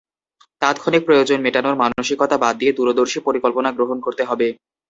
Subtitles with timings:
[0.61, 4.47] তাৎক্ষণিক প্রয়োজন মেটানোর মানসিকতা বাদ দিয়ে দূরদর্শী পরিকল্পনা গ্রহণ করতে হবে।